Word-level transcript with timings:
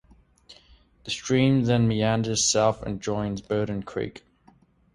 The 1.03 1.11
stream 1.11 1.65
then 1.65 1.87
meanders 1.87 2.43
south 2.43 2.81
and 2.81 2.99
joins 2.99 3.39
Burden 3.39 3.83
Creek. 3.83 4.23